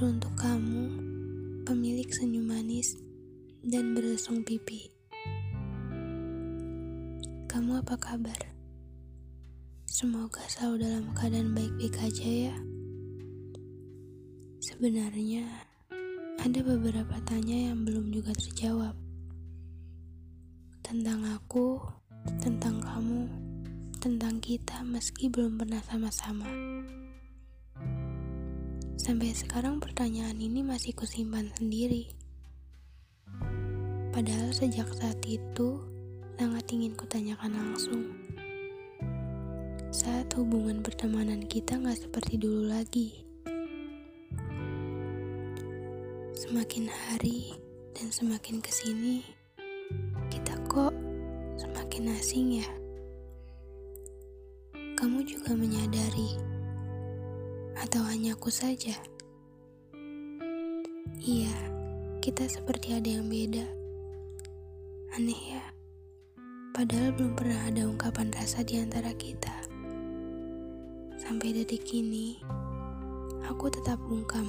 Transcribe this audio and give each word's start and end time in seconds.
Teruntuk 0.00 0.32
kamu, 0.32 0.88
pemilik 1.68 2.08
senyum 2.08 2.48
manis 2.48 2.96
dan 3.60 3.92
beresung 3.92 4.40
pipi. 4.40 4.88
Kamu 7.44 7.84
apa 7.84 8.00
kabar? 8.00 8.40
Semoga 9.84 10.40
selalu 10.48 10.88
dalam 10.88 11.04
keadaan 11.12 11.52
baik-baik 11.52 12.00
aja 12.00 12.28
ya. 12.48 12.56
Sebenarnya, 14.64 15.44
ada 16.40 16.64
beberapa 16.64 17.20
tanya 17.28 17.68
yang 17.68 17.84
belum 17.84 18.08
juga 18.08 18.32
terjawab. 18.32 18.96
Tentang 20.80 21.28
aku, 21.28 21.76
tentang 22.40 22.80
kamu, 22.80 23.28
tentang 24.00 24.40
kita 24.40 24.80
meski 24.80 25.28
belum 25.28 25.60
pernah 25.60 25.84
sama-sama. 25.84 26.48
Sampai 29.00 29.32
sekarang 29.32 29.80
pertanyaan 29.80 30.36
ini 30.36 30.60
masih 30.60 30.92
kusimpan 30.92 31.48
sendiri. 31.56 32.12
Padahal 34.12 34.52
sejak 34.52 34.92
saat 34.92 35.16
itu 35.24 35.80
sangat 36.36 36.68
ingin 36.68 36.92
kutanyakan 36.92 37.48
langsung. 37.56 38.12
Saat 39.88 40.36
hubungan 40.36 40.84
pertemanan 40.84 41.48
kita 41.48 41.80
nggak 41.80 41.96
seperti 41.96 42.36
dulu 42.36 42.68
lagi. 42.68 43.24
Semakin 46.36 46.92
hari 46.92 47.56
dan 47.96 48.12
semakin 48.12 48.60
ke 48.60 48.68
sini, 48.68 49.24
kita 50.28 50.60
kok 50.68 50.92
semakin 51.56 52.20
asing 52.20 52.60
ya. 52.60 52.68
Kamu 55.00 55.24
juga 55.24 55.56
menyadari 55.56 56.59
atau 57.80 58.04
hanya 58.04 58.36
aku 58.36 58.52
saja? 58.52 58.92
Iya, 61.20 61.52
kita 62.20 62.48
seperti 62.48 62.96
ada 62.96 63.08
yang 63.08 63.28
beda. 63.28 63.64
Aneh 65.16 65.42
ya, 65.56 65.64
padahal 66.72 67.12
belum 67.16 67.36
pernah 67.36 67.60
ada 67.68 67.88
ungkapan 67.88 68.32
rasa 68.32 68.64
di 68.64 68.80
antara 68.80 69.12
kita. 69.16 69.52
Sampai 71.20 71.52
detik 71.52 71.84
ini, 71.92 72.40
aku 73.44 73.68
tetap 73.68 74.00
ungkam 74.08 74.48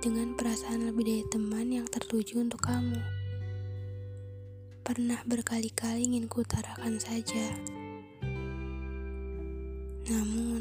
dengan 0.00 0.32
perasaan 0.32 0.88
lebih 0.88 1.04
dari 1.04 1.24
teman 1.28 1.68
yang 1.68 1.84
tertuju 1.88 2.40
untuk 2.40 2.64
kamu. 2.64 2.96
Pernah 4.80 5.20
berkali-kali 5.28 6.08
ingin 6.08 6.24
kutarakan 6.30 6.96
saja. 6.96 7.52
Namun, 10.06 10.55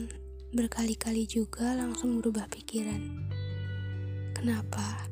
berkali-kali 0.56 1.28
juga 1.28 1.76
langsung 1.76 2.24
berubah 2.24 2.48
pikiran. 2.48 3.28
Kenapa? 4.32 5.04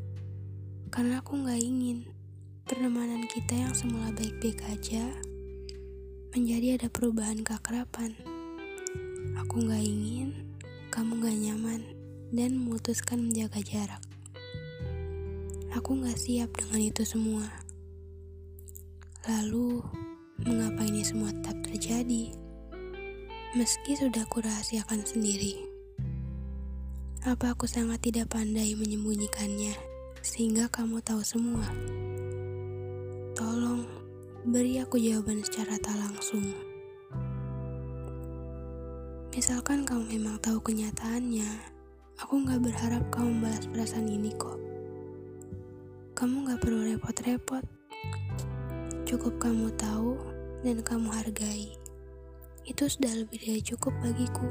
Karena 0.88 1.19
aku 1.19 1.44
gak 1.44 1.59
ingin 1.59 2.08
pertemanan 2.63 3.27
kita 3.27 3.52
yang 3.52 3.75
semula 3.75 4.08
baik-baik 4.16 4.64
aja 4.71 5.03
menjadi 6.31 6.80
ada 6.80 6.88
perubahan 6.88 7.44
keakraban. 7.44 8.16
Aku 9.44 9.67
gak 9.67 9.83
ingin 9.83 10.55
kamu 10.88 11.19
gak 11.19 11.36
nyaman 11.36 11.81
dan 12.31 12.55
memutuskan 12.55 13.27
menjaga 13.27 13.59
jarak. 13.67 14.03
Aku 15.75 15.99
gak 16.08 16.16
siap 16.16 16.55
dengan 16.55 16.88
itu 16.88 17.03
semua. 17.03 17.52
Lalu, 19.27 19.83
mengapa 20.48 20.87
ini 20.87 21.04
semua 21.04 21.36
tetap 21.36 21.60
terjadi? 21.67 22.42
Meski 23.53 23.93
sudah 23.93 24.25
kurahasiakan 24.33 25.05
sendiri. 25.05 25.61
Apa 27.21 27.53
aku 27.53 27.69
sangat 27.69 28.02
tidak 28.02 28.33
pandai 28.33 28.73
menyembunyikannya 28.73 29.77
sehingga 30.25 30.65
kamu 30.73 30.97
tahu 31.05 31.21
semua? 31.21 31.61
Tolong 33.37 33.86
beri 34.49 34.81
aku 34.81 34.97
jawaban 34.97 35.45
secara 35.45 35.77
tak 35.77 35.93
langsung. 36.02 36.49
Misalkan 39.37 39.86
kamu 39.86 40.17
memang 40.17 40.42
tahu 40.42 40.58
kenyataannya, 40.58 41.45
aku 42.25 42.42
gak 42.49 42.58
berharap 42.58 43.05
kamu 43.13 43.37
membalas 43.37 43.69
perasaan 43.69 44.09
ini 44.09 44.33
kok. 44.33 44.58
Kamu 46.17 46.49
gak 46.49 46.58
perlu 46.58 46.89
repot-repot. 46.89 47.61
Cukup 49.05 49.37
kamu 49.37 49.69
tahu 49.77 50.17
dan 50.65 50.81
kamu 50.81 51.13
hargai 51.13 51.83
itu 52.63 52.87
sudah 52.87 53.11
lebih 53.11 53.39
dari 53.43 53.61
cukup 53.63 53.91
bagiku. 53.99 54.47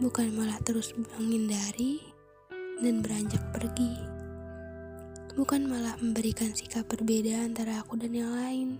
Bukan 0.00 0.34
malah 0.36 0.60
terus 0.60 0.92
menghindari 0.96 2.02
dan 2.82 3.00
beranjak 3.00 3.40
pergi. 3.54 3.94
Bukan 5.34 5.66
malah 5.66 5.98
memberikan 5.98 6.54
sikap 6.54 6.86
berbeda 6.86 7.42
antara 7.42 7.82
aku 7.82 7.98
dan 7.98 8.12
yang 8.14 8.30
lain. 8.34 8.78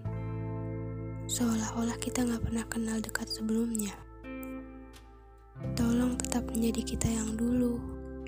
Seolah-olah 1.24 1.96
kita 1.98 2.22
gak 2.22 2.44
pernah 2.44 2.66
kenal 2.68 2.98
dekat 3.00 3.26
sebelumnya. 3.26 3.96
Tolong 5.74 6.20
tetap 6.20 6.44
menjadi 6.52 6.82
kita 6.84 7.08
yang 7.08 7.34
dulu, 7.34 7.80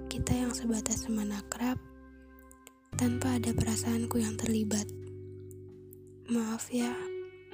kita 0.08 0.32
yang 0.32 0.50
sebatas 0.56 1.04
teman 1.04 1.28
akrab, 1.34 1.76
tanpa 2.96 3.36
ada 3.36 3.52
perasaanku 3.52 4.16
yang 4.16 4.34
terlibat. 4.40 4.88
Maaf 6.32 6.72
ya, 6.72 6.90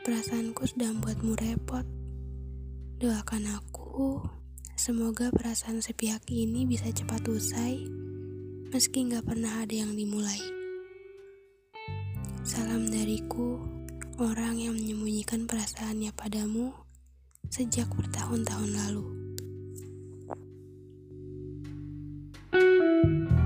Perasaanku 0.02 0.66
sudah 0.66 0.90
membuatmu 0.90 1.38
repot. 1.38 1.86
Doakan 2.98 3.54
aku, 3.54 4.18
semoga 4.74 5.30
perasaan 5.30 5.78
sepihak 5.78 6.26
ini 6.26 6.66
bisa 6.66 6.90
cepat 6.90 7.22
usai, 7.30 7.86
meski 8.74 9.06
nggak 9.06 9.22
pernah 9.22 9.62
ada 9.62 9.70
yang 9.70 9.94
dimulai. 9.94 10.42
Salam 12.42 12.90
dariku, 12.90 13.62
orang 14.18 14.58
yang 14.58 14.74
menyembunyikan 14.74 15.46
perasaannya 15.46 16.10
padamu 16.18 16.74
sejak 17.46 17.86
bertahun-tahun 17.94 18.70
lalu. 18.74 19.06
thank 22.52 23.30
you 23.30 23.41